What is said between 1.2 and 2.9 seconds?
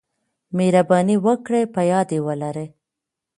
وکړئ په یاد ولرئ: